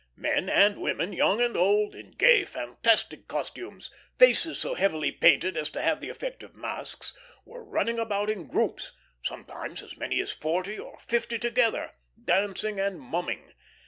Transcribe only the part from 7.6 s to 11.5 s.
running about in groups, sometimes as many as forty or fifty